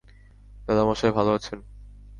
দাদামহাশয় 0.67 1.11
ভালো 1.11 1.31
আছেন। 1.33 1.59